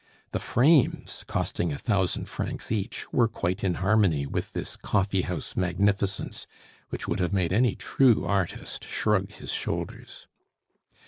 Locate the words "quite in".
3.27-3.75